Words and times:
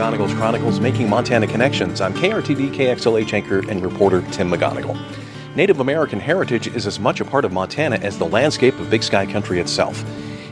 McGonigal's 0.00 0.32
Chronicles 0.32 0.80
Making 0.80 1.10
Montana 1.10 1.46
Connections. 1.46 2.00
I'm 2.00 2.14
KRTV 2.14 2.72
KXLH 2.74 3.34
anchor 3.34 3.58
and 3.68 3.82
reporter 3.82 4.22
Tim 4.32 4.50
McGonigal. 4.50 4.98
Native 5.54 5.80
American 5.80 6.18
heritage 6.18 6.68
is 6.68 6.86
as 6.86 6.98
much 6.98 7.20
a 7.20 7.24
part 7.26 7.44
of 7.44 7.52
Montana 7.52 7.96
as 7.96 8.16
the 8.16 8.24
landscape 8.24 8.78
of 8.80 8.88
Big 8.88 9.02
Sky 9.02 9.26
Country 9.26 9.60
itself. 9.60 10.02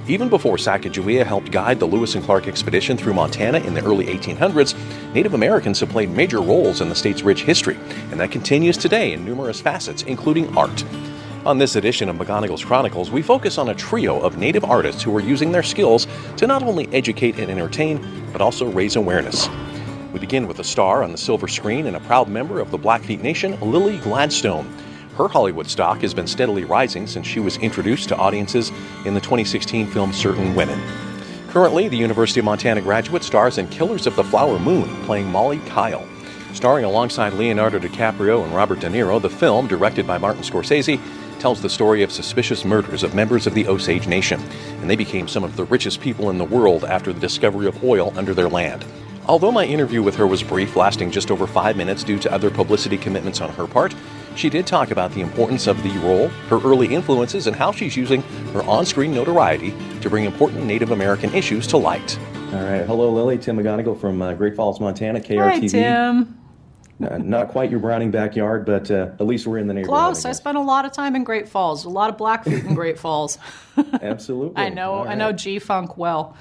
Even 0.06 0.28
before 0.28 0.58
Sacagawea 0.58 1.24
helped 1.24 1.50
guide 1.50 1.80
the 1.80 1.86
Lewis 1.86 2.14
and 2.14 2.22
Clark 2.22 2.46
expedition 2.46 2.98
through 2.98 3.14
Montana 3.14 3.60
in 3.60 3.72
the 3.72 3.82
early 3.82 4.04
1800s, 4.04 4.74
Native 5.14 5.32
Americans 5.32 5.80
have 5.80 5.88
played 5.88 6.10
major 6.10 6.42
roles 6.42 6.82
in 6.82 6.90
the 6.90 6.94
state's 6.94 7.22
rich 7.22 7.44
history, 7.44 7.78
and 8.10 8.20
that 8.20 8.30
continues 8.30 8.76
today 8.76 9.14
in 9.14 9.24
numerous 9.24 9.62
facets, 9.62 10.02
including 10.02 10.54
art. 10.58 10.84
On 11.48 11.56
this 11.56 11.76
edition 11.76 12.10
of 12.10 12.16
McGonigal's 12.16 12.62
Chronicles, 12.62 13.10
we 13.10 13.22
focus 13.22 13.56
on 13.56 13.70
a 13.70 13.74
trio 13.74 14.20
of 14.20 14.36
Native 14.36 14.64
artists 14.64 15.02
who 15.02 15.16
are 15.16 15.20
using 15.20 15.50
their 15.50 15.62
skills 15.62 16.06
to 16.36 16.46
not 16.46 16.62
only 16.62 16.86
educate 16.92 17.38
and 17.38 17.50
entertain, 17.50 18.06
but 18.32 18.42
also 18.42 18.70
raise 18.70 18.96
awareness. 18.96 19.48
We 20.12 20.18
begin 20.18 20.46
with 20.46 20.58
a 20.58 20.64
star 20.64 21.02
on 21.02 21.10
the 21.10 21.16
silver 21.16 21.48
screen 21.48 21.86
and 21.86 21.96
a 21.96 22.00
proud 22.00 22.28
member 22.28 22.60
of 22.60 22.70
the 22.70 22.76
Blackfeet 22.76 23.22
Nation, 23.22 23.58
Lily 23.62 23.96
Gladstone. 23.96 24.70
Her 25.16 25.26
Hollywood 25.26 25.68
stock 25.68 26.02
has 26.02 26.12
been 26.12 26.26
steadily 26.26 26.64
rising 26.64 27.06
since 27.06 27.26
she 27.26 27.40
was 27.40 27.56
introduced 27.56 28.10
to 28.10 28.16
audiences 28.18 28.70
in 29.06 29.14
the 29.14 29.20
2016 29.20 29.86
film 29.86 30.12
Certain 30.12 30.54
Women. 30.54 30.78
Currently, 31.48 31.88
the 31.88 31.96
University 31.96 32.40
of 32.40 32.44
Montana 32.44 32.82
graduate 32.82 33.24
stars 33.24 33.56
in 33.56 33.68
Killers 33.68 34.06
of 34.06 34.16
the 34.16 34.24
Flower 34.24 34.58
Moon, 34.58 34.86
playing 35.06 35.32
Molly 35.32 35.60
Kyle. 35.60 36.06
Starring 36.52 36.84
alongside 36.84 37.32
Leonardo 37.32 37.78
DiCaprio 37.78 38.44
and 38.44 38.54
Robert 38.54 38.80
De 38.80 38.88
Niro, 38.88 39.20
the 39.20 39.30
film, 39.30 39.66
directed 39.66 40.06
by 40.06 40.18
Martin 40.18 40.42
Scorsese, 40.42 41.00
tells 41.38 41.62
the 41.62 41.70
story 41.70 42.02
of 42.02 42.12
suspicious 42.12 42.64
murders 42.64 43.02
of 43.02 43.14
members 43.14 43.46
of 43.46 43.54
the 43.54 43.66
Osage 43.66 44.06
Nation, 44.06 44.40
and 44.80 44.90
they 44.90 44.96
became 44.96 45.28
some 45.28 45.44
of 45.44 45.56
the 45.56 45.64
richest 45.64 46.00
people 46.00 46.30
in 46.30 46.38
the 46.38 46.44
world 46.44 46.84
after 46.84 47.12
the 47.12 47.20
discovery 47.20 47.66
of 47.66 47.82
oil 47.84 48.12
under 48.16 48.34
their 48.34 48.48
land. 48.48 48.84
Although 49.26 49.52
my 49.52 49.64
interview 49.66 50.02
with 50.02 50.16
her 50.16 50.26
was 50.26 50.42
brief, 50.42 50.74
lasting 50.74 51.10
just 51.10 51.30
over 51.30 51.46
five 51.46 51.76
minutes 51.76 52.02
due 52.02 52.18
to 52.18 52.32
other 52.32 52.50
publicity 52.50 52.96
commitments 52.96 53.42
on 53.42 53.50
her 53.50 53.66
part, 53.66 53.94
she 54.36 54.48
did 54.48 54.66
talk 54.66 54.90
about 54.90 55.12
the 55.12 55.20
importance 55.20 55.66
of 55.66 55.82
the 55.82 55.90
role, 55.98 56.28
her 56.48 56.58
early 56.64 56.94
influences, 56.94 57.46
and 57.46 57.54
how 57.54 57.70
she's 57.70 57.96
using 57.96 58.22
her 58.52 58.62
on 58.62 58.86
screen 58.86 59.12
notoriety 59.12 59.74
to 60.00 60.08
bring 60.08 60.24
important 60.24 60.64
Native 60.64 60.92
American 60.92 61.34
issues 61.34 61.66
to 61.66 61.76
light. 61.76 62.18
All 62.54 62.64
right. 62.64 62.86
Hello, 62.86 63.12
Lily. 63.12 63.36
Tim 63.36 63.58
McGonigal 63.58 64.00
from 64.00 64.22
uh, 64.22 64.32
Great 64.32 64.56
Falls, 64.56 64.80
Montana, 64.80 65.20
KRTV. 65.20 65.60
Hi, 65.60 65.66
Tim. 65.66 66.38
Uh, 67.02 67.16
not 67.18 67.48
quite 67.48 67.70
your 67.70 67.78
Browning 67.78 68.10
backyard, 68.10 68.66
but 68.66 68.90
uh, 68.90 69.10
at 69.20 69.26
least 69.26 69.46
we're 69.46 69.58
in 69.58 69.68
the 69.68 69.74
neighborhood. 69.74 70.14
Close. 70.14 70.24
I, 70.24 70.30
I, 70.30 70.32
spent 70.32 70.58
a 70.58 70.62
lot 70.62 70.84
of 70.84 70.92
time 70.92 71.14
in 71.14 71.22
Great 71.22 71.48
Falls. 71.48 71.84
A 71.84 71.88
lot 71.88 72.10
of 72.10 72.16
Blackfeet 72.16 72.64
in 72.64 72.74
Great 72.74 72.98
Falls. 72.98 73.38
Absolutely. 74.02 74.60
I 74.60 74.68
know. 74.68 75.04
Right. 75.04 75.10
I 75.10 75.14
know 75.14 75.32
G 75.32 75.60
Funk 75.60 75.96
well. 75.96 76.36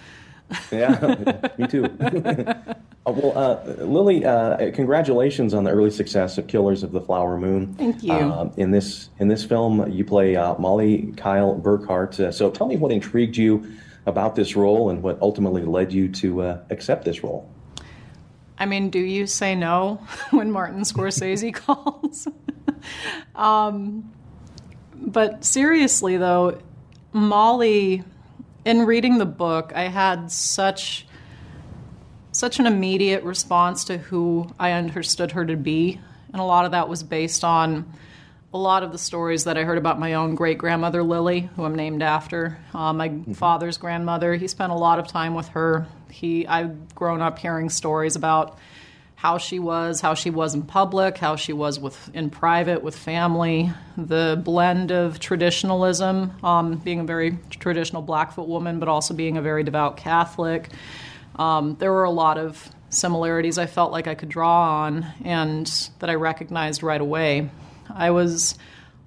yeah, 0.72 1.52
me 1.58 1.68
too. 1.68 1.86
Uh, 3.08 3.12
well, 3.12 3.38
uh, 3.38 3.86
Lily, 3.86 4.26
uh, 4.26 4.70
congratulations 4.72 5.54
on 5.54 5.64
the 5.64 5.72
early 5.72 5.90
success 5.90 6.38
of 6.38 6.48
Killers 6.48 6.84
of 6.84 6.92
the 6.92 7.00
Flower 7.00 7.38
Moon. 7.38 7.74
Thank 7.76 8.04
you. 8.04 8.12
Uh, 8.12 8.52
in 8.58 8.72
this 8.72 9.10
in 9.20 9.30
this 9.30 9.46
film, 9.46 9.90
you 9.90 10.04
play 10.04 10.36
uh, 10.36 10.58
Molly 10.58 11.14
Kyle 11.16 11.58
Burkhart. 11.58 12.20
Uh, 12.20 12.32
so, 12.34 12.52
tell 12.52 12.68
me 12.68 12.76
what 12.76 12.92
intrigued 12.92 13.38
you 13.38 13.66
about 14.06 14.36
this 14.36 14.58
role 14.58 14.90
and 14.90 15.02
what 15.02 15.18
ultimately 15.22 15.64
led 15.64 15.94
you 15.94 16.10
to 16.10 16.42
accept 16.70 17.06
this 17.06 17.24
role. 17.24 17.50
I 18.60 18.66
mean, 18.66 18.90
do 18.90 19.00
you 19.00 19.28
say 19.28 19.56
no 19.56 20.02
when 20.32 20.52
Martin 20.52 20.82
Scorsese 20.82 21.54
calls? 21.54 22.28
um, 23.36 24.12
but 24.96 25.46
seriously, 25.46 26.18
though, 26.18 26.60
Molly, 27.14 28.04
in 28.66 28.86
reading 28.86 29.18
the 29.18 29.26
book, 29.26 29.72
I 29.76 29.84
had 29.84 30.32
such 30.32 31.06
such 32.32 32.60
an 32.60 32.68
immediate 32.68 33.24
response 33.24 33.86
to 33.86 33.98
who 33.98 34.48
I 34.60 34.74
understood 34.74 35.32
her 35.32 35.44
to 35.44 35.56
be. 35.56 36.00
And 36.32 36.40
a 36.40 36.44
lot 36.44 36.66
of 36.66 36.72
that 36.72 36.88
was 36.88 37.02
based 37.02 37.44
on 37.44 37.92
a 38.54 38.58
lot 38.58 38.84
of 38.84 38.92
the 38.92 38.98
stories 38.98 39.44
that 39.46 39.58
I 39.58 39.64
heard 39.64 39.80
about 39.80 40.00
my 40.00 40.14
own 40.14 40.36
great 40.36 40.58
grandmother, 40.58 41.02
Lily, 41.02 41.50
who 41.56 41.66
I'm 41.66 41.74
named 41.74 42.04
after. 42.04 42.60
Uh, 42.74 42.94
my 42.94 43.10
mm-hmm. 43.10 43.34
father's 43.34 43.78
grandmother, 43.78 44.36
he 44.36 44.48
spent 44.48 44.72
a 44.72 44.76
lot 44.76 45.00
of 45.00 45.08
time 45.08 45.34
with 45.34 45.48
her. 45.50 45.88
He, 46.12 46.48
I've 46.48 46.94
grown 46.96 47.22
up 47.22 47.40
hearing 47.40 47.70
stories 47.70 48.16
about 48.16 48.58
how 49.16 49.40
she 49.40 49.58
was, 49.58 50.00
how 50.00 50.14
she 50.14 50.30
was 50.30 50.54
in 50.54 50.62
public, 50.62 51.18
how 51.18 51.36
she 51.36 51.52
was 51.52 51.80
with 51.80 52.10
in 52.14 52.30
private 52.30 52.84
with 52.84 52.96
family, 52.96 53.72
the 53.98 54.40
blend 54.44 54.92
of 54.92 55.20
traditionalism, 55.20 56.32
um, 56.44 56.76
being 56.78 57.00
a 57.00 57.04
very 57.04 57.38
traditional 57.50 58.04
Blackfoot 58.04 58.48
woman, 58.48 58.80
but 58.80 58.88
also 58.88 59.16
being 59.16 59.36
a 59.36 59.42
very 59.42 59.64
devout 59.64 59.98
Catholic. 59.98 60.70
Um, 61.36 61.78
there 61.80 61.92
were 61.92 62.04
a 62.04 62.12
lot 62.12 62.38
of 62.38 62.70
similarities 62.90 63.58
I 63.58 63.66
felt 63.66 63.92
like 63.92 64.08
I 64.08 64.14
could 64.14 64.30
draw 64.30 64.84
on 64.86 65.06
and 65.24 65.68
that 66.00 66.10
I 66.10 66.16
recognized 66.16 66.84
right 66.84 67.02
away. 67.02 67.50
I 67.90 68.12
was 68.12 68.56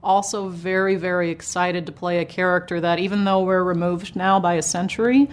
also 0.03 0.49
very, 0.49 0.97
very 0.97 1.31
excited 1.31 1.87
to 1.87 1.93
play 1.93 2.19
a 2.19 2.25
character 2.25 2.81
that, 2.81 2.99
even 2.99 3.25
though 3.25 3.45
we're 3.45 3.63
removed 3.63 4.17
now 4.17 4.41
by 4.41 4.55
a 4.55 4.63
century, 4.63 5.29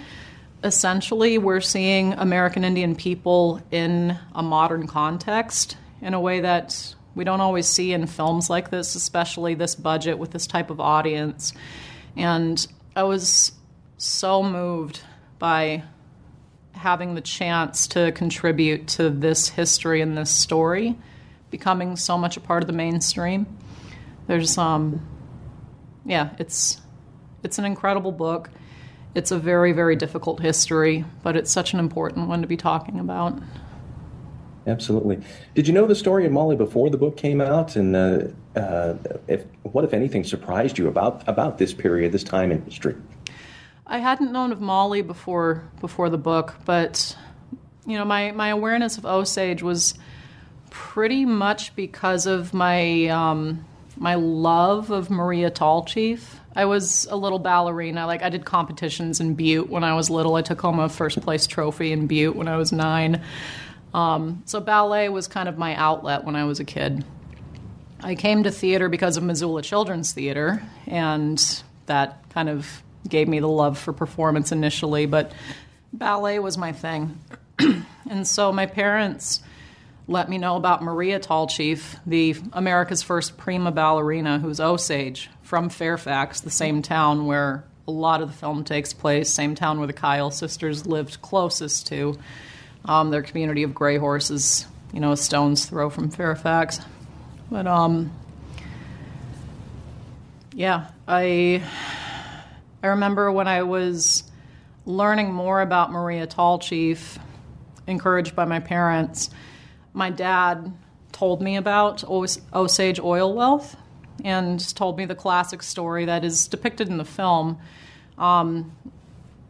essentially 0.64 1.38
we're 1.38 1.62
seeing 1.62 2.14
American 2.14 2.64
Indian 2.64 2.96
people 2.96 3.62
in 3.72 4.18
a 4.34 4.42
modern 4.44 4.88
context 4.88 5.78
in 6.02 6.14
a 6.14 6.20
way 6.20 6.42
that 6.42 6.96
we 7.16 7.24
don't 7.24 7.42
always 7.42 7.68
see 7.68 7.94
in 7.94 8.06
films 8.06 8.50
like 8.50 8.70
this, 8.70 8.96
especially 8.96 9.56
this 9.56 9.76
budget 9.76 10.20
with 10.20 10.32
this 10.32 10.46
type 10.46 10.70
of 10.70 10.80
audience. 10.80 11.54
And 12.16 12.66
I 12.96 13.04
was 13.04 13.52
so 13.98 14.44
moved 14.44 15.02
by 15.40 15.84
having 16.74 17.16
the 17.16 17.22
chance 17.22 17.88
to 17.88 18.12
contribute 18.12 18.88
to 18.88 19.10
this 19.10 19.50
history 19.50 20.02
and 20.02 20.16
this 20.18 20.30
story 20.30 20.96
becoming 21.50 21.96
so 21.96 22.18
much 22.18 22.38
a 22.38 22.40
part 22.40 22.62
of 22.62 22.68
the 22.68 22.74
mainstream. 22.74 23.48
There's 24.28 24.58
um 24.58 25.06
yeah, 26.06 26.30
it's 26.38 26.80
it's 27.44 27.58
an 27.58 27.66
incredible 27.66 28.12
book. 28.12 28.50
It's 29.16 29.32
a 29.32 29.40
very 29.40 29.72
very 29.72 29.96
difficult 29.96 30.42
history, 30.42 31.06
but 31.24 31.36
it's 31.36 31.52
such 31.52 31.74
an 31.74 31.80
important 31.80 32.28
one 32.28 32.42
to 32.42 32.48
be 32.48 32.58
talking 32.58 33.00
about. 33.00 33.40
Absolutely. 34.68 35.22
Did 35.56 35.68
you 35.68 35.74
know 35.74 35.88
the 35.88 35.96
story 35.96 36.26
of 36.26 36.34
Molly 36.34 36.58
before 36.58 36.90
the 36.90 36.98
book 36.98 37.16
came 37.16 37.40
out? 37.40 37.78
And 37.78 37.96
uh, 37.96 38.20
uh, 38.54 38.96
if, 39.28 39.46
what, 39.64 39.86
if 39.86 39.94
anything, 39.94 40.26
surprised 40.26 40.78
you 40.78 40.90
about 40.90 41.24
about 41.28 41.58
this 41.58 41.74
period, 41.74 42.12
this 42.12 42.24
time 42.24 42.52
in 42.52 42.62
history? 42.64 42.96
I 43.88 44.00
hadn't 44.00 44.34
known 44.34 44.52
of 44.52 44.60
Molly 44.60 45.02
before 45.02 45.64
before 45.80 46.10
the 46.10 46.18
book, 46.18 46.56
but 46.66 47.16
you 47.86 47.98
know, 47.98 48.04
my, 48.04 48.32
my 48.32 48.50
awareness 48.50 48.98
of 48.98 49.06
Osage 49.06 49.64
was 49.64 49.98
pretty 50.70 51.24
much 51.24 51.74
because 51.74 52.26
of 52.26 52.54
my 52.54 53.08
um, 53.08 53.66
my 53.96 54.16
love 54.16 54.92
of 54.92 55.10
Maria 55.10 55.50
Tallchief. 55.50 56.37
I 56.58 56.66
was 56.66 57.06
a 57.12 57.16
little 57.16 57.38
ballerina. 57.38 58.08
Like 58.08 58.24
I 58.24 58.30
did 58.30 58.44
competitions 58.44 59.20
in 59.20 59.36
Butte 59.36 59.70
when 59.70 59.84
I 59.84 59.94
was 59.94 60.10
little. 60.10 60.34
I 60.34 60.42
took 60.42 60.60
home 60.60 60.80
a 60.80 60.90
first 60.90 61.22
place 61.22 61.46
trophy 61.46 61.92
in 61.92 62.08
Butte 62.08 62.36
when 62.36 62.48
I 62.48 62.58
was 62.58 62.72
nine. 62.72 63.22
Um, 63.94 64.42
so 64.46 64.60
ballet 64.60 65.08
was 65.10 65.28
kind 65.28 65.48
of 65.48 65.60
my 65.60 65.76
outlet 65.76 66.24
when 66.24 66.36
I 66.36 66.46
was 66.46 66.60
a 66.60 66.66
kid. 66.66 67.06
I 68.00 68.16
came 68.16 68.42
to 68.42 68.50
theater 68.50 68.90
because 68.90 69.18
of 69.18 69.24
Missoula 69.24 69.62
Children's 69.62 70.14
Theater, 70.14 70.64
and 70.88 71.64
that 71.86 72.28
kind 72.32 72.50
of 72.50 72.82
gave 73.08 73.28
me 73.28 73.40
the 73.40 73.48
love 73.48 73.78
for 73.78 73.94
performance 73.94 74.52
initially, 74.52 75.06
but 75.06 75.34
ballet 75.94 76.40
was 76.40 76.58
my 76.58 76.72
thing. 76.72 77.20
and 78.10 78.28
so 78.28 78.52
my 78.52 78.66
parents 78.66 79.42
let 80.08 80.28
me 80.28 80.40
know 80.40 80.56
about 80.56 80.82
Maria 80.82 81.20
Tallchief, 81.20 82.00
the 82.08 82.36
America's 82.54 83.04
first 83.04 83.38
prima 83.38 83.72
ballerina, 83.72 84.40
who's 84.40 84.60
Osage 84.60 85.30
from 85.48 85.70
Fairfax, 85.70 86.42
the 86.42 86.52
same 86.52 86.82
town 86.82 87.26
where 87.26 87.64
a 87.88 87.92
lot 87.92 88.22
of 88.22 88.28
the 88.28 88.34
film 88.34 88.66
takes 88.66 88.92
place, 88.92 89.30
same 89.30 89.56
town 89.56 89.78
where 89.78 89.88
the 89.88 89.94
Kyle 89.94 90.30
sisters 90.30 90.86
lived 90.86 91.22
closest 91.22 91.88
to. 91.88 92.20
Um, 92.84 93.12
their 93.12 93.22
community 93.22 93.64
of 93.64 93.74
gray 93.74 93.98
horses, 93.98 94.66
you 94.92 95.00
know, 95.00 95.14
a 95.14 95.18
stone's 95.18 95.66
throw 95.66 95.90
from 95.90 96.10
Fairfax. 96.10 96.82
But 97.50 97.66
um, 97.66 98.12
yeah, 100.54 100.88
I 101.08 101.64
I 102.84 102.88
remember 102.88 103.32
when 103.32 103.48
I 103.48 103.64
was 103.64 104.24
learning 104.86 105.32
more 105.32 105.62
about 105.62 105.94
Maria 105.94 106.28
Tallchief, 106.28 107.18
encouraged 107.88 108.36
by 108.36 108.44
my 108.44 108.60
parents, 108.60 109.30
my 109.94 110.10
dad 110.10 110.74
told 111.14 111.42
me 111.42 111.56
about 111.56 112.04
Osage 112.04 113.00
oil 113.00 113.34
wealth 113.34 113.78
and 114.24 114.76
told 114.76 114.98
me 114.98 115.06
the 115.06 115.16
classic 115.16 115.64
story 115.64 116.06
that 116.06 116.24
is 116.24 116.48
depicted 116.48 116.90
in 116.90 116.98
the 116.98 117.06
film. 117.06 117.58
Um, 118.18 118.72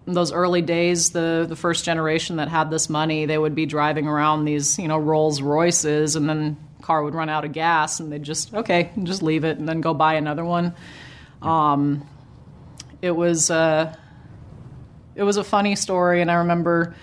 in 0.05 0.13
those 0.13 0.31
early 0.31 0.61
days, 0.61 1.09
the, 1.09 1.45
the 1.47 1.55
first 1.55 1.83
generation 1.83 2.37
that 2.37 2.47
had 2.47 2.69
this 2.69 2.89
money, 2.89 3.25
they 3.25 3.37
would 3.37 3.55
be 3.55 3.65
driving 3.65 4.07
around 4.07 4.45
these, 4.45 4.79
you 4.79 4.87
know, 4.87 4.97
Rolls 4.97 5.41
Royces, 5.41 6.15
and 6.15 6.29
then 6.29 6.57
car 6.81 7.03
would 7.03 7.13
run 7.13 7.27
out 7.27 7.43
of 7.43 7.51
gas, 7.51 7.99
and 7.99 8.11
they'd 8.11 8.23
just 8.23 8.53
okay, 8.53 8.91
just 9.03 9.21
leave 9.21 9.43
it, 9.43 9.57
and 9.57 9.67
then 9.67 9.81
go 9.81 9.93
buy 9.93 10.13
another 10.13 10.45
one. 10.45 10.73
Um, 11.41 12.07
it 13.01 13.11
was 13.11 13.51
uh, 13.51 13.93
it 15.15 15.23
was 15.23 15.35
a 15.37 15.43
funny 15.43 15.75
story, 15.75 16.21
and 16.21 16.31
I 16.31 16.35
remember 16.35 16.95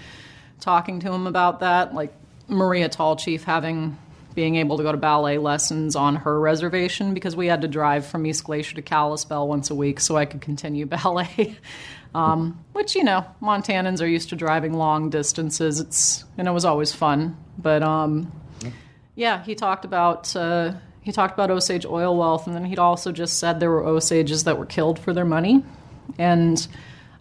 talking 0.60 1.00
to 1.00 1.12
him 1.12 1.26
about 1.26 1.60
that, 1.60 1.94
like 1.94 2.14
Maria 2.48 2.88
Tallchief 2.88 3.42
having 3.42 3.98
being 4.34 4.56
able 4.56 4.76
to 4.76 4.82
go 4.82 4.92
to 4.92 4.98
ballet 4.98 5.38
lessons 5.38 5.94
on 5.94 6.16
her 6.16 6.40
reservation 6.40 7.14
because 7.14 7.36
we 7.36 7.46
had 7.46 7.62
to 7.62 7.68
drive 7.68 8.04
from 8.04 8.26
East 8.26 8.44
Glacier 8.44 8.74
to 8.74 8.82
Kalispell 8.82 9.46
once 9.46 9.70
a 9.70 9.74
week 9.74 10.00
so 10.00 10.16
I 10.16 10.24
could 10.24 10.40
continue 10.40 10.86
ballet. 10.86 11.56
um, 12.14 12.64
which 12.72 12.94
you 12.94 13.04
know, 13.04 13.24
Montanans 13.40 14.02
are 14.02 14.06
used 14.06 14.30
to 14.30 14.36
driving 14.36 14.74
long 14.74 15.10
distances. 15.10 15.80
It's 15.80 16.24
and 16.36 16.48
it 16.48 16.52
was 16.52 16.64
always 16.64 16.92
fun. 16.92 17.36
But 17.58 17.82
um, 17.82 18.32
yeah, 19.14 19.42
he 19.44 19.54
talked 19.54 19.84
about 19.84 20.34
uh, 20.34 20.74
he 21.00 21.12
talked 21.12 21.34
about 21.34 21.50
Osage 21.50 21.86
oil 21.86 22.16
wealth, 22.16 22.46
and 22.46 22.56
then 22.56 22.64
he'd 22.64 22.78
also 22.78 23.12
just 23.12 23.38
said 23.38 23.60
there 23.60 23.70
were 23.70 23.84
Osages 23.84 24.44
that 24.44 24.58
were 24.58 24.66
killed 24.66 24.98
for 24.98 25.12
their 25.12 25.24
money, 25.24 25.62
and 26.18 26.66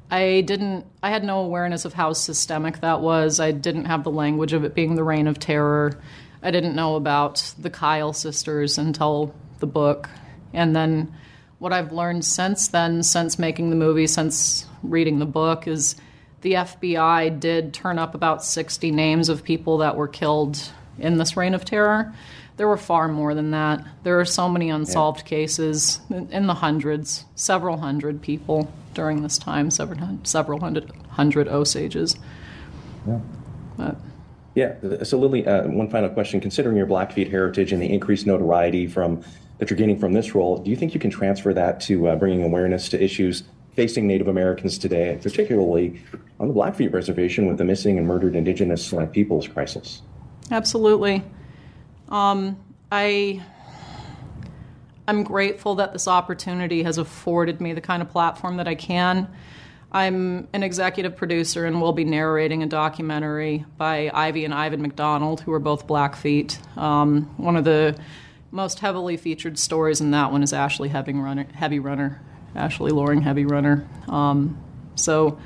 I 0.09 0.41
didn't. 0.41 0.85
I 1.01 1.09
had 1.09 1.23
no 1.23 1.39
awareness 1.39 1.85
of 1.85 1.93
how 1.93 2.13
systemic 2.13 2.81
that 2.81 3.01
was. 3.01 3.39
I 3.39 3.51
didn't 3.51 3.85
have 3.85 4.03
the 4.03 4.11
language 4.11 4.53
of 4.53 4.63
it 4.63 4.73
being 4.73 4.95
the 4.95 5.03
reign 5.03 5.27
of 5.27 5.39
terror. 5.39 5.99
I 6.43 6.51
didn't 6.51 6.75
know 6.75 6.95
about 6.95 7.53
the 7.57 7.69
Kyle 7.69 8.13
sisters 8.13 8.77
until 8.77 9.33
the 9.59 9.67
book. 9.67 10.09
And 10.53 10.75
then 10.75 11.13
what 11.59 11.71
I've 11.71 11.93
learned 11.93 12.25
since 12.25 12.67
then, 12.67 13.01
since 13.01 13.39
making 13.39 13.69
the 13.69 13.75
movie, 13.77 14.07
since 14.07 14.67
reading 14.83 15.19
the 15.19 15.25
book, 15.25 15.67
is 15.67 15.95
the 16.41 16.53
FBI 16.53 17.39
did 17.39 17.73
turn 17.73 17.97
up 17.97 18.13
about 18.13 18.43
60 18.43 18.91
names 18.91 19.29
of 19.29 19.43
people 19.43 19.77
that 19.77 19.95
were 19.95 20.09
killed 20.09 20.71
in 20.99 21.17
this 21.17 21.37
reign 21.37 21.53
of 21.53 21.63
terror. 21.63 22.13
There 22.57 22.67
were 22.67 22.77
far 22.77 23.07
more 23.07 23.33
than 23.33 23.51
that. 23.51 23.83
There 24.03 24.19
are 24.19 24.25
so 24.25 24.49
many 24.49 24.69
unsolved 24.69 25.21
yeah. 25.21 25.29
cases 25.37 26.01
in 26.09 26.45
the 26.45 26.53
hundreds, 26.53 27.25
several 27.35 27.77
hundred 27.77 28.21
people 28.21 28.71
during 28.93 29.23
this 29.23 29.37
time, 29.37 29.71
several, 29.71 30.19
several 30.23 30.59
hundred, 30.59 30.91
hundred 31.11 31.47
Osages. 31.47 32.17
Yeah. 33.07 33.19
But, 33.77 33.95
yeah. 34.55 35.03
So, 35.03 35.17
Lily, 35.17 35.45
uh, 35.47 35.67
one 35.67 35.89
final 35.89 36.09
question. 36.09 36.39
Considering 36.39 36.77
your 36.77 36.85
Blackfeet 36.85 37.29
heritage 37.29 37.71
and 37.71 37.81
the 37.81 37.91
increased 37.91 38.27
notoriety 38.27 38.87
from 38.87 39.23
that 39.57 39.69
you're 39.69 39.77
gaining 39.77 39.99
from 39.99 40.13
this 40.13 40.35
role, 40.35 40.57
do 40.57 40.69
you 40.69 40.75
think 40.75 40.93
you 40.93 40.99
can 40.99 41.09
transfer 41.09 41.53
that 41.53 41.79
to 41.81 42.07
uh, 42.07 42.15
bringing 42.15 42.43
awareness 42.43 42.89
to 42.89 43.03
issues 43.03 43.43
facing 43.75 44.07
Native 44.07 44.27
Americans 44.27 44.77
today, 44.77 45.17
particularly 45.21 46.01
on 46.39 46.47
the 46.47 46.53
Blackfeet 46.53 46.91
Reservation 46.91 47.47
with 47.47 47.57
the 47.57 47.63
missing 47.63 47.97
and 47.97 48.07
murdered 48.07 48.35
Indigenous 48.35 48.93
uh, 48.93 49.05
peoples 49.07 49.47
crisis? 49.47 50.01
Absolutely. 50.51 51.23
Um, 52.09 52.57
I. 52.91 53.41
I'm 55.05 55.23
grateful 55.23 55.75
that 55.75 55.91
this 55.91 56.07
opportunity 56.07 56.83
has 56.83 56.97
afforded 56.97 57.59
me 57.59 57.73
the 57.73 57.81
kind 57.81 58.01
of 58.01 58.09
platform 58.09 58.55
that 58.55 58.69
I 58.69 58.75
can. 58.75 59.27
I'm 59.93 60.47
an 60.53 60.63
executive 60.63 61.15
producer 61.15 61.65
and 61.65 61.79
will 61.79 61.93
be 61.93 62.03
narrating 62.03 62.63
a 62.63 62.65
documentary 62.65 63.65
by 63.77 64.09
Ivy 64.11 64.43
and 64.43 64.53
Ivan 64.53 64.81
MacDonald, 64.81 65.41
who 65.41 65.53
are 65.53 65.59
both 65.59 65.85
Blackfeet. 65.85 66.57
Um, 66.77 67.25
one 67.37 67.55
of 67.55 67.63
the 67.63 67.95
most 68.51 68.79
heavily 68.79 69.17
featured 69.17 69.59
stories 69.59 70.01
in 70.01 70.11
that 70.11 70.31
one 70.31 70.41
is 70.41 70.51
Ashley 70.51 70.89
Heavy 70.89 71.13
Runner, 71.13 71.45
Heavy 71.53 71.79
Runner 71.79 72.21
Ashley 72.55 72.91
Loring 72.91 73.21
Heavy 73.21 73.45
Runner. 73.45 73.87
Um, 74.07 74.57
so, 74.95 75.39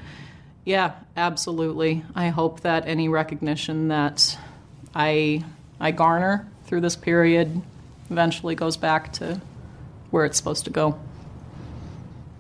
yeah, 0.65 0.93
absolutely. 1.15 2.03
I 2.15 2.29
hope 2.29 2.61
that 2.61 2.87
any 2.87 3.09
recognition 3.09 3.89
that 3.89 4.37
I 4.93 5.43
I 5.79 5.91
garner 5.91 6.47
through 6.65 6.81
this 6.81 6.95
period 6.95 7.61
eventually 8.09 8.55
goes 8.55 8.77
back 8.77 9.13
to 9.13 9.41
where 10.09 10.25
it's 10.25 10.37
supposed 10.37 10.65
to 10.65 10.71
go. 10.71 10.99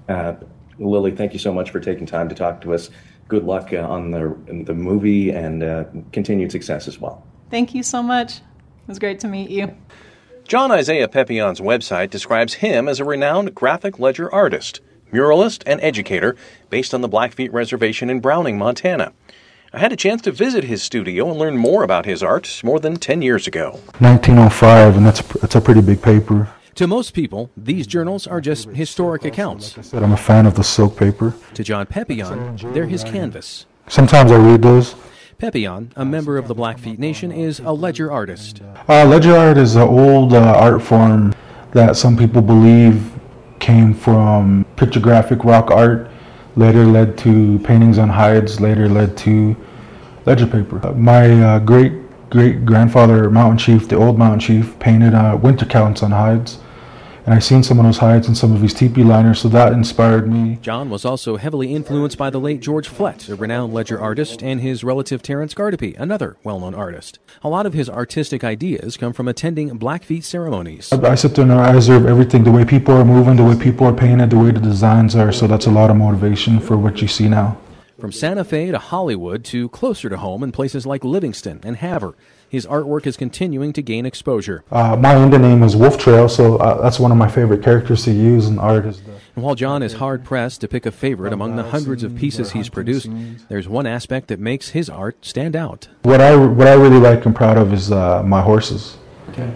Uh, 0.09 0.35
Lily, 0.79 1.11
thank 1.11 1.33
you 1.33 1.39
so 1.39 1.53
much 1.53 1.71
for 1.71 1.79
taking 1.79 2.05
time 2.05 2.29
to 2.29 2.35
talk 2.35 2.61
to 2.61 2.73
us. 2.73 2.89
Good 3.27 3.43
luck 3.43 3.73
uh, 3.73 3.77
on 3.77 4.11
the 4.11 4.37
the 4.63 4.73
movie 4.73 5.31
and 5.31 5.63
uh, 5.63 5.85
continued 6.11 6.51
success 6.51 6.87
as 6.87 6.99
well. 6.99 7.23
Thank 7.49 7.75
you 7.75 7.83
so 7.83 8.01
much. 8.01 8.37
It 8.37 8.87
was 8.87 8.99
great 8.99 9.19
to 9.21 9.27
meet 9.27 9.49
you. 9.49 9.75
John 10.47 10.71
Isaiah 10.71 11.09
Pepion's 11.09 11.59
website 11.59 12.09
describes 12.09 12.55
him 12.55 12.87
as 12.87 13.01
a 13.01 13.05
renowned 13.05 13.53
graphic 13.53 13.99
ledger 13.99 14.33
artist, 14.33 14.79
muralist, 15.11 15.61
and 15.65 15.81
educator 15.81 16.37
based 16.69 16.93
on 16.93 17.01
the 17.01 17.09
Blackfeet 17.09 17.51
Reservation 17.51 18.09
in 18.09 18.21
Browning, 18.21 18.57
Montana. 18.57 19.11
I 19.73 19.79
had 19.79 19.91
a 19.91 19.97
chance 19.97 20.21
to 20.21 20.31
visit 20.31 20.63
his 20.63 20.81
studio 20.81 21.29
and 21.29 21.37
learn 21.37 21.57
more 21.57 21.83
about 21.83 22.05
his 22.05 22.23
art 22.23 22.61
more 22.63 22.79
than 22.79 22.95
10 22.95 23.21
years 23.21 23.45
ago. 23.47 23.71
1905, 23.99 24.95
and 24.95 25.05
that's 25.05 25.21
that's 25.39 25.55
a 25.55 25.61
pretty 25.61 25.81
big 25.81 26.01
paper. 26.01 26.49
To 26.77 26.85
most 26.85 27.15
people, 27.15 27.49
these 27.57 27.87
journals 27.87 28.27
are 28.27 28.39
just 28.39 28.69
historic 28.69 29.25
accounts. 29.25 29.75
Like 29.75 29.79
I 29.79 29.89
said, 29.89 30.03
I'm 30.03 30.11
a 30.11 30.17
fan 30.17 30.45
of 30.45 30.53
the 30.53 30.63
silk 30.63 30.95
paper. 30.95 31.33
To 31.55 31.63
John 31.63 31.87
Pepion, 31.87 32.71
they're 32.71 32.85
his 32.85 33.03
canvas. 33.03 33.65
Sometimes 33.87 34.31
I 34.31 34.35
read 34.35 34.61
those. 34.61 34.93
Pepion, 35.39 35.89
a 35.95 36.05
member 36.05 36.37
of 36.37 36.47
the 36.47 36.53
Blackfeet 36.53 36.99
Nation, 36.99 37.31
is 37.31 37.59
a 37.61 37.71
ledger 37.71 38.11
artist. 38.11 38.61
Uh, 38.87 39.05
ledger 39.05 39.35
art 39.35 39.57
is 39.57 39.75
an 39.75 39.87
old 39.87 40.35
uh, 40.35 40.53
art 40.55 40.83
form 40.83 41.33
that 41.71 41.97
some 41.97 42.15
people 42.15 42.43
believe 42.43 43.11
came 43.57 43.91
from 43.91 44.63
pictographic 44.75 45.43
rock 45.43 45.71
art, 45.71 46.11
later 46.55 46.85
led 46.85 47.17
to 47.17 47.57
paintings 47.63 47.97
on 47.97 48.07
hides, 48.07 48.61
later 48.61 48.87
led 48.87 49.17
to 49.17 49.57
ledger 50.27 50.45
paper. 50.45 50.85
Uh, 50.85 50.91
my 50.91 51.41
uh, 51.41 51.57
great 51.57 51.93
great 52.29 52.67
grandfather, 52.67 53.31
Mountain 53.31 53.57
Chief, 53.57 53.89
the 53.89 53.95
old 53.95 54.19
Mountain 54.19 54.41
Chief, 54.41 54.77
painted 54.77 55.15
uh, 55.15 55.35
winter 55.41 55.65
counts 55.65 56.03
on 56.03 56.11
hides 56.11 56.59
and 57.27 57.35
I 57.35 57.39
seen 57.39 57.61
some 57.61 57.77
of 57.77 57.83
those 57.83 57.97
hides 57.97 58.29
in 58.29 58.35
some 58.35 58.55
of 58.55 58.61
his 58.61 58.73
teepee 58.73 59.03
liners, 59.03 59.41
so 59.41 59.49
that 59.49 59.73
inspired 59.73 60.31
me. 60.31 60.59
John 60.61 60.89
was 60.89 61.03
also 61.03 61.35
heavily 61.35 61.75
influenced 61.75 62.17
by 62.17 62.29
the 62.29 62.39
late 62.39 62.61
George 62.61 62.87
Flett, 62.87 63.27
a 63.27 63.35
renowned 63.35 63.73
ledger 63.73 63.99
artist, 63.99 64.41
and 64.41 64.61
his 64.61 64.81
relative 64.81 65.21
Terrance 65.21 65.53
Guardipee, 65.53 65.99
another 65.99 66.37
well-known 66.45 66.73
artist. 66.73 67.19
A 67.43 67.49
lot 67.49 67.65
of 67.65 67.73
his 67.73 67.89
artistic 67.89 68.45
ideas 68.45 68.95
come 68.95 69.11
from 69.11 69.27
attending 69.27 69.77
Blackfeet 69.77 70.23
ceremonies. 70.23 70.93
I, 70.93 71.11
I 71.11 71.15
sit 71.15 71.35
there 71.35 71.43
and 71.43 71.51
I 71.51 71.73
observe 71.73 72.05
everything, 72.05 72.45
the 72.45 72.51
way 72.51 72.63
people 72.63 72.93
are 72.93 73.03
moving, 73.03 73.35
the 73.35 73.43
way 73.43 73.57
people 73.59 73.85
are 73.87 73.93
painted, 73.93 74.29
the 74.29 74.39
way 74.39 74.51
the 74.51 74.61
designs 74.61 75.13
are, 75.13 75.33
so 75.33 75.47
that's 75.47 75.65
a 75.65 75.71
lot 75.71 75.89
of 75.89 75.97
motivation 75.97 76.61
for 76.61 76.77
what 76.77 77.01
you 77.01 77.09
see 77.09 77.27
now. 77.27 77.57
From 77.99 78.13
Santa 78.13 78.45
Fe 78.45 78.71
to 78.71 78.77
Hollywood 78.77 79.43
to 79.45 79.67
closer 79.67 80.07
to 80.07 80.17
home 80.17 80.43
in 80.43 80.53
places 80.53 80.85
like 80.85 81.03
Livingston 81.03 81.59
and 81.63 81.75
Havre, 81.75 82.15
his 82.49 82.65
artwork 82.65 83.05
is 83.05 83.17
continuing 83.17 83.73
to 83.73 83.81
gain 83.81 84.05
exposure. 84.05 84.63
Uh, 84.71 84.95
my 84.95 85.15
Indian 85.21 85.41
name 85.41 85.63
is 85.63 85.75
Wolf 85.75 85.97
Trail, 85.97 86.29
so 86.29 86.57
uh, 86.57 86.81
that's 86.81 86.99
one 86.99 87.11
of 87.11 87.17
my 87.17 87.27
favorite 87.27 87.63
characters 87.63 88.03
to 88.05 88.11
use 88.11 88.47
in 88.47 88.59
art. 88.59 88.85
Is 88.85 89.01
the 89.01 89.11
and 89.35 89.43
while 89.43 89.55
John 89.55 89.83
is 89.83 89.93
hard 89.93 90.23
pressed 90.23 90.61
to 90.61 90.67
pick 90.67 90.85
a 90.85 90.91
favorite 90.91 91.31
among 91.31 91.57
the 91.57 91.63
hundreds 91.63 92.03
of 92.03 92.15
pieces 92.15 92.51
he's 92.53 92.69
produced, 92.69 93.09
there's 93.49 93.67
one 93.67 93.85
aspect 93.85 94.29
that 94.29 94.39
makes 94.39 94.69
his 94.69 94.89
art 94.89 95.23
stand 95.23 95.55
out. 95.55 95.89
What 96.03 96.21
I 96.21 96.35
what 96.35 96.67
I 96.67 96.73
really 96.73 96.99
like 96.99 97.25
and 97.25 97.35
proud 97.35 97.57
of 97.57 97.73
is 97.73 97.91
uh, 97.91 98.23
my 98.23 98.41
horses. 98.41 98.97
Okay. 99.29 99.51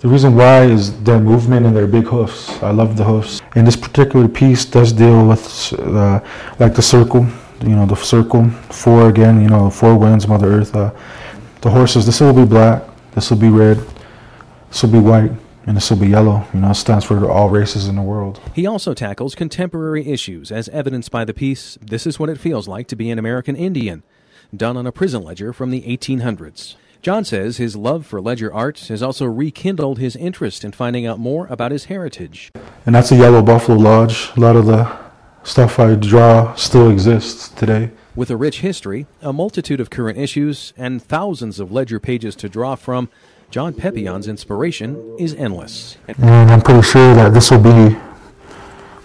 The 0.00 0.08
reason 0.08 0.34
why 0.36 0.64
is 0.64 1.02
their 1.02 1.18
movement 1.18 1.64
and 1.64 1.74
their 1.74 1.86
big 1.86 2.04
hoofs. 2.04 2.62
I 2.62 2.72
love 2.72 2.98
the 2.98 3.04
hoofs. 3.04 3.40
And 3.54 3.66
this 3.66 3.76
particular 3.76 4.28
piece 4.28 4.66
does 4.66 4.92
deal 4.92 5.26
with 5.26 5.72
uh, 5.78 6.20
like 6.58 6.74
the 6.74 6.82
circle, 6.82 7.26
you 7.62 7.74
know, 7.74 7.86
the 7.86 7.96
circle, 7.96 8.50
four 8.70 9.08
again, 9.08 9.40
you 9.40 9.48
know, 9.48 9.70
four 9.70 9.96
winds, 9.96 10.28
Mother 10.28 10.60
Earth. 10.60 10.76
Uh, 10.76 10.92
the 11.64 11.70
horses, 11.70 12.04
this 12.04 12.20
will 12.20 12.34
be 12.34 12.44
black, 12.44 12.84
this 13.12 13.30
will 13.30 13.38
be 13.38 13.48
red, 13.48 13.78
this 14.68 14.82
will 14.82 14.90
be 14.90 14.98
white, 14.98 15.32
and 15.66 15.74
this 15.74 15.90
will 15.90 15.96
be 15.96 16.08
yellow. 16.08 16.46
You 16.52 16.60
know, 16.60 16.70
it 16.70 16.74
stands 16.74 17.06
for 17.06 17.28
all 17.28 17.48
races 17.48 17.88
in 17.88 17.96
the 17.96 18.02
world. 18.02 18.38
He 18.54 18.66
also 18.66 18.92
tackles 18.92 19.34
contemporary 19.34 20.06
issues, 20.06 20.52
as 20.52 20.68
evidenced 20.68 21.10
by 21.10 21.24
the 21.24 21.32
piece 21.32 21.78
This 21.80 22.06
Is 22.06 22.18
What 22.18 22.28
It 22.28 22.38
Feels 22.38 22.68
Like 22.68 22.86
to 22.88 22.96
Be 22.96 23.10
an 23.10 23.18
American 23.18 23.56
Indian, 23.56 24.02
done 24.54 24.76
on 24.76 24.86
a 24.86 24.92
prison 24.92 25.22
ledger 25.22 25.54
from 25.54 25.70
the 25.70 25.80
1800s. 25.82 26.76
John 27.00 27.24
says 27.24 27.56
his 27.56 27.76
love 27.76 28.04
for 28.04 28.20
ledger 28.20 28.52
art 28.52 28.78
has 28.88 29.02
also 29.02 29.24
rekindled 29.24 29.98
his 29.98 30.16
interest 30.16 30.64
in 30.64 30.72
finding 30.72 31.06
out 31.06 31.18
more 31.18 31.46
about 31.46 31.72
his 31.72 31.86
heritage. 31.86 32.52
And 32.84 32.94
that's 32.94 33.10
a 33.10 33.16
Yellow 33.16 33.40
Buffalo 33.40 33.78
Lodge. 33.78 34.30
A 34.36 34.40
lot 34.40 34.56
of 34.56 34.66
the 34.66 34.94
stuff 35.44 35.80
I 35.80 35.94
draw 35.94 36.54
still 36.56 36.90
exists 36.90 37.48
today. 37.48 37.90
With 38.16 38.30
a 38.30 38.36
rich 38.36 38.60
history, 38.60 39.06
a 39.22 39.32
multitude 39.32 39.80
of 39.80 39.90
current 39.90 40.16
issues, 40.16 40.72
and 40.76 41.02
thousands 41.02 41.58
of 41.58 41.72
ledger 41.72 41.98
pages 41.98 42.36
to 42.36 42.48
draw 42.48 42.76
from, 42.76 43.08
John 43.50 43.74
Pepion's 43.74 44.28
inspiration 44.28 45.16
is 45.18 45.34
endless. 45.34 45.96
And 46.06 46.48
I'm 46.48 46.60
pretty 46.60 46.82
sure 46.82 47.12
that 47.16 47.34
this 47.34 47.50
will 47.50 47.58
be 47.58 47.96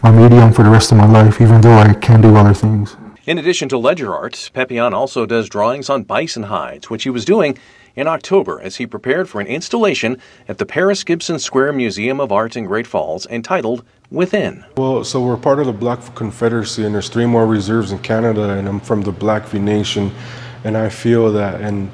my 0.04 0.12
medium 0.12 0.54
for 0.54 0.62
the 0.62 0.70
rest 0.70 0.92
of 0.92 1.00
my 1.00 1.08
life, 1.08 1.42
even 1.42 1.60
though 1.62 1.80
I 1.80 1.96
can 1.96 2.22
do 2.22 2.36
other 2.36 2.54
things. 2.54 2.96
In 3.26 3.40
addition 3.40 3.68
to 3.70 3.80
ledger 3.80 4.14
art, 4.14 4.52
Pepion 4.54 4.94
also 4.94 5.26
does 5.26 5.50
drawings 5.50 5.90
on 5.90 6.04
bison 6.04 6.44
hides, 6.44 6.92
which 6.92 7.02
he 7.02 7.10
was 7.10 7.26
doing 7.26 7.58
in 7.96 8.08
October 8.08 8.62
as 8.62 8.76
he 8.76 8.86
prepared 8.86 9.28
for 9.28 9.42
an 9.42 9.48
installation 9.48 10.22
at 10.48 10.60
the 10.60 10.68
Paris 10.68 11.04
Gibson 11.04 11.40
Square 11.40 11.74
Museum 11.74 12.20
of 12.20 12.32
Art 12.32 12.56
in 12.56 12.66
Great 12.66 12.86
Falls 12.86 13.26
entitled 13.26 13.84
within? 14.12 14.66
Well, 14.78 15.04
so 15.04 15.22
we're 15.22 15.38
part 15.38 15.60
of 15.60 15.66
the 15.66 15.74
Blackfoot 15.74 16.16
Confederacy, 16.16 16.86
and 16.86 16.94
there's 16.94 17.10
three 17.10 17.26
more 17.26 17.46
reserves 17.46 17.92
in 17.92 18.00
Canada, 18.00 18.52
and 18.52 18.68
I'm 18.68 18.80
from 18.80 19.02
the 19.02 19.12
Blackfeet 19.12 19.62
Nation, 19.62 20.12
and 20.64 20.76
I 20.76 20.90
feel 20.90 21.32
that, 21.34 21.62
and 21.62 21.92